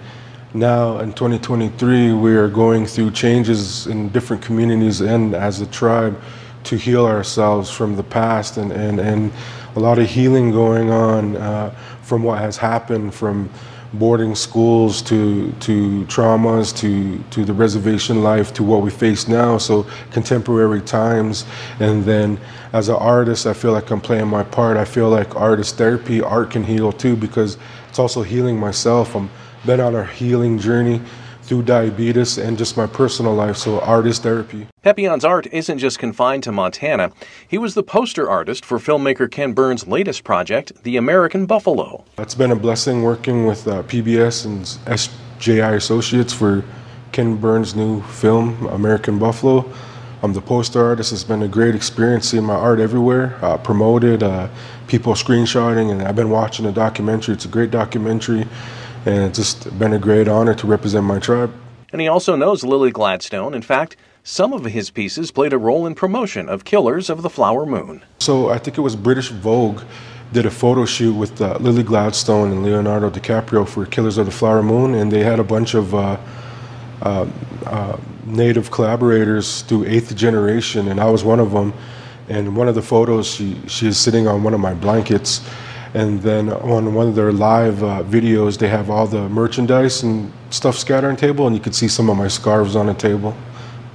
now 0.53 0.99
in 0.99 1.11
2023, 1.11 2.13
we 2.13 2.35
are 2.35 2.47
going 2.47 2.85
through 2.85 3.11
changes 3.11 3.87
in 3.87 4.09
different 4.09 4.41
communities 4.41 5.01
and 5.01 5.35
as 5.35 5.59
a 5.59 5.65
tribe 5.67 6.19
to 6.63 6.77
heal 6.77 7.05
ourselves 7.05 7.69
from 7.69 7.95
the 7.95 8.03
past, 8.03 8.57
and, 8.57 8.71
and, 8.71 8.99
and 8.99 9.31
a 9.75 9.79
lot 9.79 9.99
of 9.99 10.09
healing 10.09 10.51
going 10.51 10.89
on 10.89 11.35
uh, 11.35 11.69
from 12.01 12.23
what 12.23 12.39
has 12.39 12.55
happened 12.55 13.13
from 13.13 13.49
boarding 13.97 14.35
schools 14.35 15.01
to 15.03 15.51
to 15.61 16.05
traumas 16.05 16.75
to 16.77 17.23
to 17.31 17.45
the 17.45 17.53
reservation 17.53 18.23
life 18.23 18.53
to 18.53 18.63
what 18.63 18.81
we 18.81 18.89
face 18.89 19.27
now. 19.27 19.57
So 19.57 19.85
contemporary 20.11 20.81
times. 20.81 21.45
And 21.79 22.03
then 22.03 22.39
as 22.73 22.89
an 22.89 22.95
artist 22.95 23.45
i 23.45 23.53
feel 23.53 23.71
like 23.71 23.89
i'm 23.91 24.01
playing 24.01 24.27
my 24.27 24.43
part. 24.43 24.77
I 24.77 24.85
feel 24.85 25.09
like 25.09 25.35
artist 25.35 25.77
therapy 25.77 26.21
art 26.21 26.51
can 26.51 26.63
heal 26.63 26.91
too 26.91 27.15
because 27.15 27.57
it's 27.89 27.99
also 27.99 28.21
healing 28.21 28.59
myself. 28.59 29.15
I'm 29.15 29.29
been 29.65 29.79
on 29.79 29.95
a 29.95 30.05
healing 30.05 30.59
journey 30.59 31.01
through 31.45 31.63
diabetes 31.63 32.37
and 32.37 32.57
just 32.57 32.75
my 32.75 32.87
personal 32.87 33.33
life, 33.33 33.57
so 33.57 33.79
artist 33.81 34.23
therapy. 34.23 34.67
Pepion's 34.83 35.23
art 35.23 35.47
isn't 35.51 35.77
just 35.77 35.99
confined 35.99 36.43
to 36.43 36.51
Montana. 36.51 37.11
He 37.47 37.57
was 37.57 37.73
the 37.73 37.83
poster 37.83 38.29
artist 38.29 38.65
for 38.65 38.79
filmmaker 38.79 39.29
Ken 39.29 39.53
Burns' 39.53 39.87
latest 39.87 40.23
project, 40.23 40.83
The 40.83 40.97
American 40.97 41.45
Buffalo. 41.45 42.03
It's 42.17 42.35
been 42.35 42.51
a 42.51 42.55
blessing 42.55 43.03
working 43.03 43.45
with 43.45 43.67
uh, 43.67 43.83
PBS 43.83 44.45
and 44.45 44.77
SJI 44.87 45.75
Associates 45.75 46.33
for 46.33 46.63
Ken 47.11 47.37
Burns' 47.37 47.75
new 47.75 48.01
film, 48.03 48.65
American 48.67 49.19
Buffalo. 49.19 49.71
I'm 50.23 50.33
the 50.33 50.41
poster 50.41 50.83
artist. 50.83 51.13
It's 51.13 51.23
been 51.23 51.43
a 51.43 51.47
great 51.47 51.75
experience 51.75 52.29
seeing 52.29 52.45
my 52.45 52.55
art 52.55 52.79
everywhere, 52.79 53.37
uh, 53.43 53.57
promoted, 53.57 54.23
uh, 54.23 54.47
people 54.87 55.13
screenshotting, 55.13 55.91
and 55.91 56.01
I've 56.01 56.15
been 56.15 56.29
watching 56.29 56.65
the 56.65 56.71
documentary. 56.71 57.35
It's 57.35 57.45
a 57.45 57.49
great 57.49 57.69
documentary 57.69 58.47
and 59.05 59.23
it's 59.23 59.37
just 59.37 59.77
been 59.77 59.93
a 59.93 59.99
great 59.99 60.27
honor 60.27 60.53
to 60.55 60.67
represent 60.67 61.05
my 61.05 61.19
tribe. 61.19 61.53
And 61.91 62.01
he 62.01 62.07
also 62.07 62.35
knows 62.35 62.63
Lily 62.63 62.91
Gladstone. 62.91 63.53
In 63.53 63.61
fact, 63.61 63.95
some 64.23 64.53
of 64.53 64.65
his 64.65 64.89
pieces 64.89 65.31
played 65.31 65.53
a 65.53 65.57
role 65.57 65.85
in 65.85 65.95
promotion 65.95 66.49
of 66.49 66.65
Killers 66.65 67.09
of 67.09 67.21
the 67.21 67.29
Flower 67.29 67.65
Moon. 67.65 68.03
So 68.19 68.49
I 68.49 68.57
think 68.57 68.77
it 68.77 68.81
was 68.81 68.95
British 68.95 69.29
Vogue 69.29 69.81
did 70.33 70.45
a 70.45 70.51
photo 70.51 70.85
shoot 70.85 71.13
with 71.13 71.39
uh, 71.39 71.57
Lily 71.61 71.83
Gladstone 71.83 72.51
and 72.51 72.63
Leonardo 72.63 73.09
DiCaprio 73.09 73.67
for 73.67 73.85
Killers 73.85 74.17
of 74.17 74.25
the 74.25 74.31
Flower 74.31 74.63
Moon, 74.63 74.95
and 74.95 75.11
they 75.11 75.23
had 75.23 75.39
a 75.39 75.43
bunch 75.43 75.75
of 75.75 75.93
uh, 75.93 76.17
uh, 77.01 77.27
uh 77.65 77.97
native 78.25 78.71
collaborators 78.71 79.61
through 79.61 79.85
eighth 79.85 80.15
generation, 80.15 80.87
and 80.87 80.99
I 80.99 81.05
was 81.05 81.23
one 81.23 81.39
of 81.39 81.51
them. 81.51 81.73
And 82.27 82.57
one 82.57 82.67
of 82.67 82.73
the 82.73 82.81
photos, 82.81 83.27
she 83.27 83.55
she 83.67 83.87
is 83.87 83.99
sitting 83.99 84.27
on 84.27 84.41
one 84.41 84.55
of 84.55 84.59
my 84.59 84.73
blankets 84.73 85.41
and 85.95 86.21
then 86.21 86.51
on 86.51 86.93
one 86.93 87.07
of 87.07 87.15
their 87.15 87.31
live 87.31 87.81
uh, 87.81 88.03
videos, 88.03 88.57
they 88.57 88.67
have 88.67 88.89
all 88.89 89.07
the 89.07 89.29
merchandise 89.29 90.03
and 90.03 90.29
stuff 90.49 90.77
scattered 90.77 91.07
on 91.07 91.15
table, 91.15 91.47
and 91.47 91.55
you 91.55 91.61
could 91.61 91.73
see 91.73 91.87
some 91.87 92.09
of 92.09 92.17
my 92.17 92.27
scarves 92.27 92.75
on 92.75 92.87
the 92.87 92.93
table. 92.93 93.33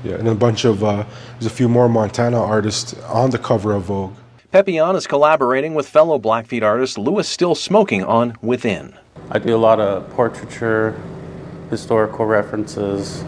Yeah, 0.02 0.14
and 0.14 0.26
a 0.26 0.34
bunch 0.34 0.64
of, 0.64 0.82
uh, 0.82 1.04
there's 1.32 1.44
a 1.44 1.54
few 1.54 1.68
more 1.68 1.90
Montana 1.90 2.42
artists 2.42 2.94
on 3.02 3.28
the 3.28 3.38
cover 3.38 3.74
of 3.74 3.82
Vogue. 3.82 4.14
Pepion 4.50 4.96
is 4.96 5.06
collaborating 5.06 5.74
with 5.74 5.86
fellow 5.86 6.18
Blackfeet 6.18 6.62
artist 6.62 6.96
Louis 6.96 7.28
Still 7.28 7.54
Smoking 7.54 8.02
on 8.02 8.34
Within. 8.40 8.94
I 9.30 9.38
do 9.38 9.54
a 9.54 9.58
lot 9.58 9.78
of 9.78 10.08
portraiture, 10.14 10.98
historical 11.68 12.24
references, 12.24 13.22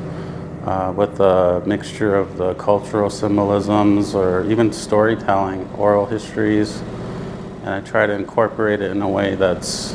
uh, 0.64 0.94
with 0.96 1.20
a 1.20 1.62
mixture 1.66 2.14
of 2.14 2.38
the 2.38 2.54
cultural 2.54 3.10
symbolisms 3.10 4.14
or 4.14 4.50
even 4.50 4.72
storytelling, 4.72 5.68
oral 5.74 6.06
histories 6.06 6.82
and 7.62 7.70
I 7.70 7.80
try 7.80 8.06
to 8.06 8.12
incorporate 8.12 8.80
it 8.80 8.90
in 8.90 9.02
a 9.02 9.08
way 9.08 9.36
that's 9.36 9.94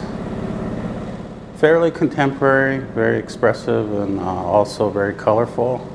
fairly 1.58 1.92
contemporary, 1.92 2.80
very 2.80 3.20
expressive, 3.20 3.92
and 3.92 4.20
uh, 4.20 4.24
also 4.24 4.90
very 4.90 5.14
colorful. 5.14 5.86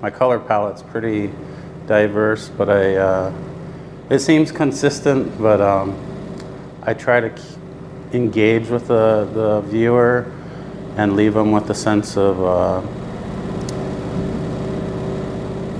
My 0.00 0.10
color 0.10 0.40
palette's 0.40 0.82
pretty 0.82 1.30
diverse, 1.86 2.48
but 2.48 2.68
I 2.68 2.96
uh, 2.96 3.32
it 4.10 4.18
seems 4.18 4.50
consistent. 4.50 5.40
But 5.40 5.60
um, 5.60 5.96
I 6.82 6.94
try 6.94 7.20
to 7.20 7.32
engage 8.12 8.68
with 8.68 8.88
the, 8.88 9.28
the 9.32 9.60
viewer 9.60 10.30
and 10.96 11.14
leave 11.14 11.34
them 11.34 11.52
with 11.52 11.70
a 11.70 11.74
sense 11.74 12.16
of. 12.16 12.42
Uh, 12.42 13.01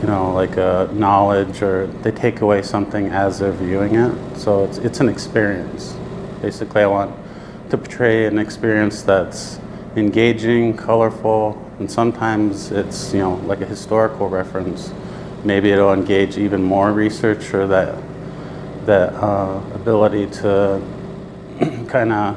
you 0.03 0.09
know, 0.09 0.33
like 0.33 0.57
a 0.57 0.91
knowledge 0.93 1.63
or 1.63 1.87
they 2.03 2.11
take 2.11 2.41
away 2.41 2.61
something 2.61 3.07
as 3.07 3.39
they're 3.39 3.53
viewing 3.53 3.95
it. 3.95 4.37
So 4.37 4.65
it's, 4.65 4.79
it's 4.79 4.99
an 4.99 5.09
experience. 5.09 5.97
Basically, 6.41 6.83
I 6.83 6.89
want 6.89 7.15
to 7.71 7.79
portray 7.79 8.27
an 8.27 8.37
experience 8.37 9.03
that's 9.03 9.61
engaging, 9.95 10.77
colorful, 10.77 11.57
and 11.79 11.89
sometimes 11.89 12.73
it's, 12.73 13.13
you 13.15 13.21
know, 13.21 13.37
like 13.47 13.61
a 13.61 13.65
historical 13.65 14.29
reference. 14.29 14.93
Maybe 15.45 15.71
it'll 15.71 15.93
engage 15.93 16.37
even 16.37 16.65
more 16.65 16.93
research 16.93 17.55
or 17.55 17.69
that, 17.69 17.97
that 18.87 19.15
uh, 19.15 19.63
ability 19.73 20.27
to 20.41 20.83
kind 21.89 22.13
of 22.13 22.37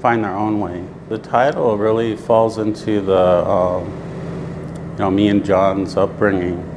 find 0.00 0.22
their 0.22 0.36
own 0.36 0.60
way. 0.60 0.84
The 1.08 1.18
title 1.18 1.78
really 1.78 2.16
falls 2.16 2.58
into 2.58 3.00
the, 3.00 3.48
um, 3.48 3.86
you 4.92 4.98
know, 4.98 5.10
me 5.10 5.28
and 5.28 5.42
John's 5.42 5.96
upbringing 5.96 6.68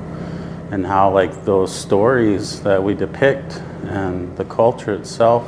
and 0.71 0.85
how 0.85 1.11
like 1.13 1.45
those 1.45 1.73
stories 1.73 2.61
that 2.61 2.83
we 2.83 2.93
depict 2.93 3.61
and 3.83 4.35
the 4.37 4.45
culture 4.45 4.93
itself 4.93 5.47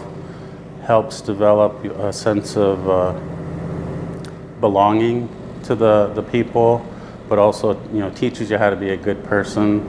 helps 0.84 1.22
develop 1.22 1.84
a 1.84 2.14
sense 2.14 2.56
of 2.56 2.90
uh, 2.90 3.12
belonging 4.62 5.28
to 5.64 5.76
the, 5.76 6.08
the 6.16 6.24
people, 6.24 6.86
but 7.28 7.38
also 7.38 7.74
you 7.92 8.00
know 8.00 8.10
teaches 8.12 8.50
you 8.50 8.58
how 8.58 8.70
to 8.70 8.76
be 8.76 8.92
a 8.92 8.98
good 8.98 9.24
person, 9.24 9.84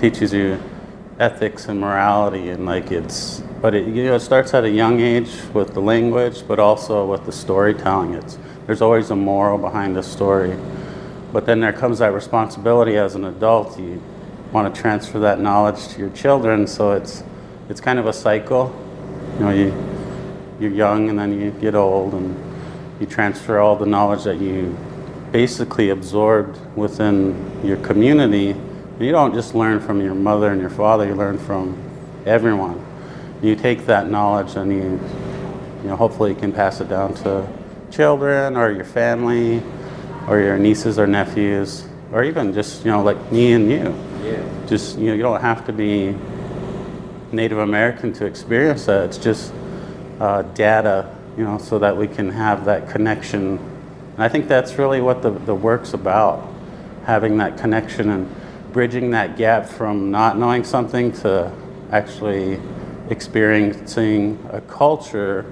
teaches 0.00 0.32
you 0.32 0.60
ethics 1.18 1.68
and 1.68 1.80
morality, 1.80 2.48
and 2.48 2.66
like 2.66 2.90
it's 2.90 3.40
but 3.60 3.74
it 3.74 3.86
you 3.86 4.04
know 4.04 4.16
it 4.16 4.20
starts 4.20 4.52
at 4.54 4.64
a 4.64 4.70
young 4.70 5.00
age 5.00 5.30
with 5.54 5.74
the 5.74 5.80
language, 5.80 6.42
but 6.48 6.58
also 6.58 7.06
with 7.06 7.24
the 7.24 7.32
storytelling. 7.32 8.14
It's 8.14 8.38
there's 8.66 8.82
always 8.82 9.10
a 9.10 9.16
moral 9.16 9.58
behind 9.58 9.94
the 9.94 10.02
story, 10.02 10.56
but 11.32 11.46
then 11.46 11.60
there 11.60 11.72
comes 11.72 12.00
that 12.00 12.12
responsibility 12.12 12.96
as 12.96 13.14
an 13.14 13.24
adult. 13.24 13.78
You 13.78 14.02
want 14.52 14.72
to 14.72 14.80
transfer 14.80 15.18
that 15.20 15.40
knowledge 15.40 15.88
to 15.88 15.98
your 15.98 16.10
children. 16.10 16.66
So 16.66 16.92
it's 16.92 17.24
it's 17.68 17.80
kind 17.80 17.98
of 17.98 18.06
a 18.06 18.12
cycle. 18.12 18.74
You 19.34 19.40
know, 19.40 19.50
you 19.50 19.92
you're 20.60 20.70
young 20.70 21.08
and 21.08 21.18
then 21.18 21.40
you 21.40 21.50
get 21.52 21.74
old 21.74 22.14
and 22.14 22.36
you 23.00 23.06
transfer 23.06 23.58
all 23.58 23.74
the 23.74 23.86
knowledge 23.86 24.24
that 24.24 24.40
you 24.40 24.76
basically 25.32 25.88
absorbed 25.88 26.58
within 26.76 27.60
your 27.64 27.78
community. 27.78 28.50
And 28.50 29.00
you 29.00 29.10
don't 29.10 29.34
just 29.34 29.54
learn 29.54 29.80
from 29.80 30.00
your 30.00 30.14
mother 30.14 30.52
and 30.52 30.60
your 30.60 30.70
father, 30.70 31.06
you 31.06 31.14
learn 31.14 31.38
from 31.38 31.76
everyone. 32.26 32.84
You 33.42 33.56
take 33.56 33.86
that 33.86 34.08
knowledge 34.08 34.54
and 34.56 34.70
you 34.70 35.00
you 35.82 35.88
know 35.88 35.96
hopefully 35.96 36.30
you 36.30 36.36
can 36.36 36.52
pass 36.52 36.80
it 36.80 36.88
down 36.88 37.14
to 37.14 37.48
children 37.90 38.56
or 38.56 38.70
your 38.70 38.84
family 38.84 39.62
or 40.28 40.38
your 40.38 40.58
nieces 40.58 40.98
or 40.98 41.06
nephews 41.06 41.84
or 42.12 42.22
even 42.22 42.54
just 42.54 42.84
you 42.84 42.90
know 42.90 43.02
like 43.02 43.32
me 43.32 43.52
and 43.52 43.70
you 43.70 44.11
yeah. 44.32 44.66
Just, 44.66 44.98
you 44.98 45.06
know, 45.06 45.14
you 45.14 45.22
don't 45.22 45.40
have 45.40 45.64
to 45.66 45.72
be 45.72 46.16
Native 47.32 47.58
American 47.58 48.12
to 48.14 48.26
experience 48.26 48.86
that. 48.86 49.04
It's 49.06 49.18
just 49.18 49.52
uh, 50.20 50.42
data, 50.42 51.14
you 51.36 51.44
know, 51.44 51.58
so 51.58 51.78
that 51.78 51.96
we 51.96 52.06
can 52.06 52.30
have 52.30 52.64
that 52.66 52.88
connection. 52.88 53.58
And 54.14 54.22
I 54.22 54.28
think 54.28 54.48
that's 54.48 54.74
really 54.74 55.00
what 55.00 55.22
the, 55.22 55.30
the 55.30 55.54
work's 55.54 55.94
about 55.94 56.48
having 57.04 57.38
that 57.38 57.58
connection 57.58 58.10
and 58.10 58.34
bridging 58.72 59.10
that 59.10 59.36
gap 59.36 59.66
from 59.66 60.10
not 60.10 60.38
knowing 60.38 60.64
something 60.64 61.12
to 61.12 61.52
actually 61.90 62.60
experiencing 63.10 64.38
a 64.50 64.60
culture 64.62 65.44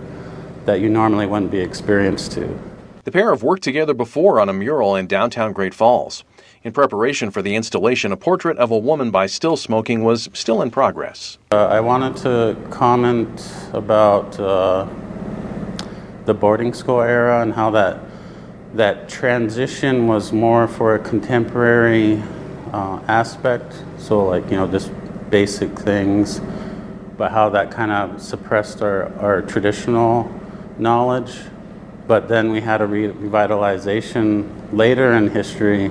that 0.64 0.80
you 0.80 0.88
normally 0.88 1.26
wouldn't 1.26 1.50
be 1.50 1.60
experienced 1.60 2.32
to. 2.32 2.58
The 3.04 3.10
pair 3.10 3.30
have 3.30 3.42
worked 3.42 3.62
together 3.62 3.94
before 3.94 4.38
on 4.40 4.49
a 4.49 4.52
mural 4.52 4.94
in 4.94 5.06
downtown 5.06 5.52
Great 5.52 5.75
Falls. 5.75 6.22
In 6.62 6.74
preparation 6.74 7.30
for 7.30 7.40
the 7.40 7.54
installation, 7.54 8.12
a 8.12 8.18
portrait 8.18 8.58
of 8.58 8.70
a 8.70 8.76
woman 8.76 9.10
by 9.10 9.24
Still 9.24 9.56
Smoking 9.56 10.04
was 10.04 10.28
still 10.34 10.60
in 10.60 10.70
progress. 10.70 11.38
Uh, 11.52 11.64
I 11.64 11.80
wanted 11.80 12.18
to 12.18 12.54
comment 12.68 13.50
about 13.72 14.38
uh, 14.38 14.86
the 16.26 16.34
boarding 16.34 16.74
school 16.74 17.00
era 17.00 17.40
and 17.40 17.54
how 17.54 17.70
that 17.70 18.00
that 18.74 19.08
transition 19.08 20.06
was 20.06 20.34
more 20.34 20.68
for 20.68 20.96
a 20.96 20.98
contemporary 20.98 22.22
uh, 22.74 23.00
aspect. 23.08 23.82
So, 23.96 24.26
like 24.26 24.44
you 24.50 24.58
know, 24.58 24.66
just 24.66 24.92
basic 25.30 25.70
things, 25.78 26.42
but 27.16 27.30
how 27.30 27.48
that 27.48 27.70
kind 27.70 27.90
of 27.90 28.20
suppressed 28.20 28.82
our, 28.82 29.10
our 29.18 29.40
traditional 29.40 30.30
knowledge. 30.76 31.38
But 32.06 32.28
then 32.28 32.52
we 32.52 32.60
had 32.60 32.82
a 32.82 32.86
re- 32.86 33.08
revitalization 33.08 34.46
later 34.74 35.14
in 35.14 35.30
history 35.30 35.90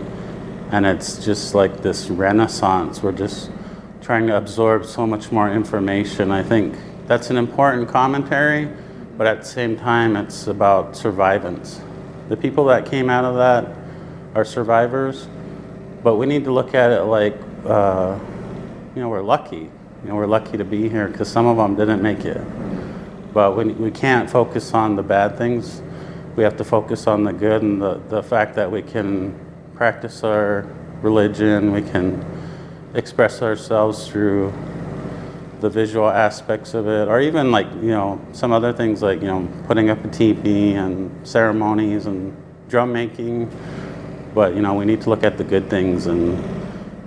and 0.72 0.86
it's 0.86 1.24
just 1.24 1.56
like 1.56 1.82
this 1.82 2.10
renaissance. 2.10 3.02
We're 3.02 3.12
just 3.12 3.50
trying 4.02 4.28
to 4.28 4.38
absorb 4.38 4.86
so 4.86 5.08
much 5.08 5.32
more 5.32 5.52
information. 5.52 6.32
I 6.32 6.44
think 6.44 6.76
that's 7.08 7.32
an 7.32 7.38
important 7.38 7.90
commentary, 7.90 8.70
but 9.18 9.26
at 9.26 9.40
the 9.40 9.46
same 9.46 9.78
time, 9.78 10.16
it's 10.16 10.48
about 10.48 10.94
survivance. 10.94 11.82
The 12.30 12.38
people 12.38 12.66
that 12.66 12.86
came 12.86 13.10
out 13.10 13.26
of 13.26 13.36
that 13.36 13.76
are 14.36 14.46
survivors, 14.46 15.28
but 16.04 16.18
we 16.18 16.28
need 16.28 16.44
to 16.44 16.52
look 16.52 16.76
at 16.76 16.92
it 16.92 17.04
like, 17.04 17.36
uh, 17.66 18.20
you 18.96 19.02
know, 19.02 19.10
we're 19.10 19.24
lucky. 19.24 19.72
You 20.04 20.10
know, 20.10 20.16
we're 20.16 20.28
lucky 20.28 20.58
to 20.58 20.64
be 20.64 20.88
here 20.88 21.08
because 21.08 21.28
some 21.28 21.48
of 21.48 21.58
them 21.58 21.76
didn't 21.76 22.02
make 22.02 22.26
it. 22.26 22.42
But 23.34 23.58
we, 23.58 23.66
we 23.66 23.92
can't 23.92 24.30
focus 24.30 24.74
on 24.74 24.96
the 24.96 25.04
bad 25.04 25.38
things. 25.38 25.82
we 26.36 26.44
have 26.44 26.58
to 26.58 26.64
focus 26.64 27.08
on 27.08 27.24
the 27.24 27.34
good 27.34 27.64
and 27.64 27.82
the, 27.82 27.96
the 28.10 28.24
fact 28.24 28.56
that 28.56 28.72
we 28.72 28.82
can 28.82 29.49
practice 29.80 30.26
our 30.26 30.68
religion, 31.02 31.72
we 31.72 31.82
can 31.82 32.22
express 32.96 33.42
ourselves 33.42 34.10
through 34.10 34.52
the 35.62 35.70
visual 35.70 36.10
aspects 36.10 36.74
of 36.74 36.86
it, 36.86 37.08
or 37.08 37.22
even 37.22 37.50
like, 37.50 37.66
you 37.76 37.92
know, 37.92 38.20
some 38.34 38.52
other 38.52 38.74
things 38.74 39.02
like, 39.02 39.22
you 39.22 39.28
know, 39.28 39.48
putting 39.68 39.90
up 39.90 40.04
a 40.04 40.10
teepee 40.10 40.74
and 40.74 41.26
ceremonies 41.26 42.08
and 42.08 42.36
drum 42.68 42.92
making. 42.92 43.50
But, 44.36 44.54
you 44.54 44.62
know, 44.62 44.74
we 44.74 44.84
need 44.84 45.00
to 45.00 45.10
look 45.10 45.24
at 45.24 45.38
the 45.38 45.46
good 45.46 45.70
things 45.70 46.08
and 46.08 46.44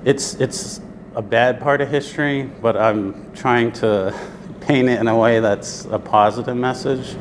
it's, 0.06 0.36
it's 0.36 0.80
a 1.14 1.20
bad 1.20 1.60
part 1.60 1.82
of 1.82 1.90
history, 1.90 2.44
but 2.62 2.74
I'm 2.74 3.34
trying 3.34 3.72
to 3.84 4.18
paint 4.62 4.88
it 4.88 4.98
in 4.98 5.08
a 5.08 5.16
way 5.18 5.40
that's 5.40 5.84
a 5.90 5.98
positive 5.98 6.56
message. 6.56 7.16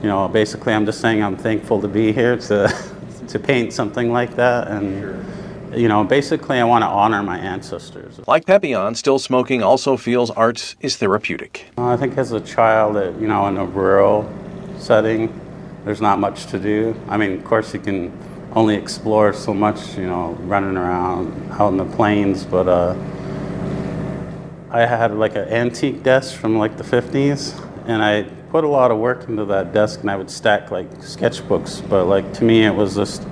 You 0.00 0.06
know, 0.06 0.28
basically 0.28 0.74
I'm 0.74 0.86
just 0.86 1.00
saying 1.00 1.24
I'm 1.24 1.36
thankful 1.36 1.80
to 1.80 1.88
be 1.88 2.12
here 2.12 2.36
to, 2.36 2.72
to 3.30 3.38
paint 3.38 3.72
something 3.72 4.12
like 4.12 4.36
that 4.36 4.68
and 4.68 5.20
you 5.74 5.86
know, 5.86 6.02
basically, 6.04 6.58
I 6.58 6.64
want 6.64 6.82
to 6.82 6.88
honor 6.88 7.22
my 7.22 7.38
ancestors. 7.38 8.20
Like 8.26 8.44
Pepion, 8.44 8.96
still 8.96 9.18
smoking 9.18 9.62
also 9.62 9.96
feels 9.96 10.30
art 10.30 10.74
is 10.80 10.96
therapeutic. 10.96 11.66
I 11.78 11.96
think 11.96 12.18
as 12.18 12.32
a 12.32 12.40
child, 12.40 12.96
you 13.20 13.28
know, 13.28 13.46
in 13.46 13.56
a 13.56 13.64
rural 13.64 14.28
setting, 14.78 15.38
there's 15.84 16.00
not 16.00 16.18
much 16.18 16.46
to 16.46 16.58
do. 16.58 17.00
I 17.08 17.16
mean, 17.16 17.32
of 17.32 17.44
course, 17.44 17.72
you 17.72 17.80
can 17.80 18.12
only 18.52 18.74
explore 18.74 19.32
so 19.32 19.54
much, 19.54 19.96
you 19.96 20.06
know, 20.06 20.32
running 20.40 20.76
around 20.76 21.52
out 21.52 21.68
in 21.68 21.76
the 21.76 21.84
plains, 21.84 22.44
but 22.44 22.66
uh, 22.66 22.96
I 24.70 24.86
had 24.86 25.14
like 25.14 25.36
an 25.36 25.48
antique 25.48 26.02
desk 26.02 26.36
from 26.36 26.58
like 26.58 26.76
the 26.76 26.84
50s, 26.84 27.54
and 27.86 28.02
I 28.02 28.26
put 28.50 28.64
a 28.64 28.68
lot 28.68 28.90
of 28.90 28.98
work 28.98 29.28
into 29.28 29.44
that 29.46 29.72
desk, 29.72 30.00
and 30.00 30.10
I 30.10 30.16
would 30.16 30.30
stack 30.30 30.70
like 30.70 30.90
sketchbooks, 30.98 31.88
but 31.88 32.06
like 32.06 32.32
to 32.34 32.44
me, 32.44 32.64
it 32.64 32.74
was 32.74 32.96
just 32.96 33.26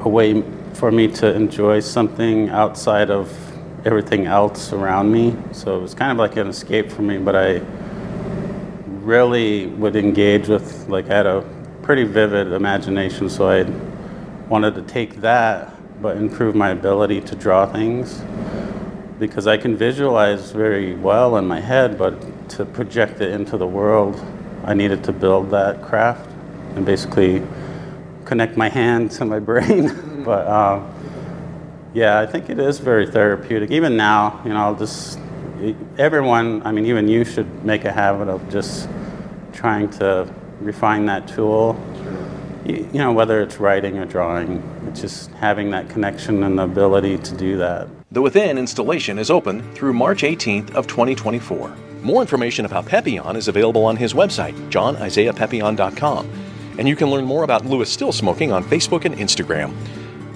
a 0.00 0.08
way 0.08 0.42
for 0.74 0.90
me 0.90 1.08
to 1.08 1.32
enjoy 1.32 1.80
something 1.80 2.50
outside 2.50 3.10
of 3.10 3.32
everything 3.86 4.26
else 4.26 4.72
around 4.72 5.12
me. 5.12 5.36
So 5.52 5.78
it 5.78 5.82
was 5.82 5.94
kind 5.94 6.10
of 6.10 6.18
like 6.18 6.36
an 6.36 6.48
escape 6.48 6.90
for 6.90 7.02
me, 7.02 7.18
but 7.18 7.36
I 7.36 7.62
really 9.02 9.66
would 9.66 9.96
engage 9.96 10.48
with, 10.48 10.88
like, 10.88 11.08
I 11.08 11.16
had 11.16 11.26
a 11.26 11.44
pretty 11.82 12.04
vivid 12.04 12.52
imagination, 12.52 13.30
so 13.30 13.48
I 13.48 13.62
wanted 14.48 14.74
to 14.74 14.82
take 14.82 15.20
that 15.20 15.74
but 16.02 16.16
improve 16.16 16.54
my 16.54 16.70
ability 16.70 17.20
to 17.20 17.34
draw 17.34 17.66
things 17.66 18.22
because 19.18 19.46
I 19.46 19.56
can 19.56 19.76
visualize 19.76 20.52
very 20.52 20.94
well 20.94 21.36
in 21.36 21.46
my 21.46 21.60
head, 21.60 21.98
but 21.98 22.14
to 22.50 22.64
project 22.64 23.20
it 23.20 23.32
into 23.32 23.56
the 23.56 23.66
world, 23.66 24.20
I 24.64 24.74
needed 24.74 25.04
to 25.04 25.12
build 25.12 25.50
that 25.50 25.82
craft 25.82 26.28
and 26.74 26.84
basically 26.84 27.42
connect 28.24 28.56
my 28.56 28.68
hand 28.68 29.10
to 29.12 29.24
my 29.24 29.38
brain. 29.50 30.22
but 30.24 30.46
uh, 30.46 30.82
yeah, 31.94 32.20
I 32.20 32.26
think 32.26 32.50
it 32.50 32.58
is 32.58 32.78
very 32.78 33.06
therapeutic. 33.06 33.70
Even 33.70 33.96
now, 33.96 34.40
you 34.44 34.50
know, 34.50 34.58
I'll 34.58 34.76
just 34.76 35.18
everyone. 35.96 36.62
I 36.64 36.72
mean, 36.72 36.86
even 36.86 37.08
you 37.08 37.24
should 37.24 37.64
make 37.64 37.84
a 37.84 37.92
habit 37.92 38.28
of 38.28 38.48
just 38.50 38.88
trying 39.52 39.90
to 39.90 40.32
refine 40.60 41.06
that 41.06 41.26
tool. 41.26 41.80
You, 42.64 42.88
you 42.92 42.98
know, 42.98 43.12
whether 43.12 43.40
it's 43.40 43.58
writing 43.58 43.98
or 43.98 44.04
drawing, 44.04 44.62
it's 44.86 45.00
just 45.00 45.30
having 45.32 45.70
that 45.70 45.88
connection 45.88 46.42
and 46.42 46.58
the 46.58 46.64
ability 46.64 47.18
to 47.18 47.36
do 47.36 47.56
that. 47.58 47.88
The 48.10 48.22
Within 48.22 48.58
installation 48.58 49.18
is 49.18 49.30
open 49.30 49.62
through 49.74 49.92
March 49.92 50.22
18th 50.22 50.74
of 50.74 50.86
2024. 50.86 51.74
More 52.02 52.20
information 52.20 52.64
about 52.64 52.86
Pepion 52.86 53.34
is 53.34 53.48
available 53.48 53.84
on 53.84 53.96
his 53.96 54.14
website, 54.14 54.54
johnisaiahpepion.com, 54.70 56.30
and 56.78 56.88
you 56.88 56.94
can 56.94 57.10
learn 57.10 57.24
more 57.24 57.42
about 57.42 57.66
Louis 57.66 57.90
Still 57.90 58.12
Smoking 58.12 58.52
on 58.52 58.62
Facebook 58.62 59.04
and 59.04 59.16
Instagram. 59.16 59.74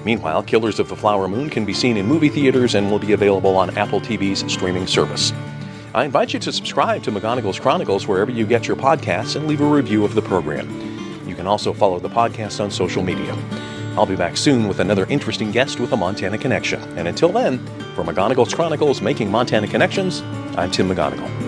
Meanwhile, 0.05 0.43
Killers 0.43 0.81
of 0.81 0.89
the 0.89 0.97
Flower 0.97 1.29
Moon 1.29 1.49
can 1.49 1.65
be 1.65 1.73
seen 1.73 1.97
in 1.97 2.07
movie 2.07 2.29
theaters 2.29 2.75
and 2.75 2.91
will 2.91 2.99
be 2.99 3.13
available 3.13 3.57
on 3.57 3.77
Apple 3.79 4.01
TV's 4.01 4.51
streaming 4.53 4.89
service. 4.89 5.33
I 5.95 6.05
invite 6.05 6.33
you 6.33 6.41
to 6.41 6.53
subscribe 6.53 7.05
to 7.05 7.13
McGonigal's 7.13 7.61
Chronicles 7.61 8.09
wherever 8.09 8.31
you 8.31 8.45
get 8.45 8.67
your 8.67 8.77
podcasts 8.77 9.37
and 9.37 9.47
leave 9.47 9.61
a 9.61 9.65
review 9.65 10.05
of 10.05 10.15
the 10.15 10.23
program. 10.23 10.69
You 11.29 11.37
can 11.37 11.47
also 11.47 11.73
follow 11.73 12.01
the 12.01 12.09
podcast 12.09 12.61
on 12.63 12.73
social 12.73 13.03
media. 13.05 13.37
I'll 13.97 14.07
be 14.07 14.17
back 14.17 14.37
soon 14.37 14.67
with 14.67 14.81
another 14.81 15.07
interesting 15.07 15.53
guest 15.53 15.79
with 15.79 15.93
a 15.93 15.97
Montana 15.97 16.39
connection. 16.39 16.83
And 16.99 17.07
until 17.07 17.29
then, 17.29 17.59
for 17.95 18.03
McGonigal's 18.03 18.55
Chronicles 18.55 19.01
Making 19.01 19.31
Montana 19.31 19.69
Connections, 19.69 20.23
I'm 20.57 20.71
Tim 20.71 20.89
McGonigal. 20.89 21.42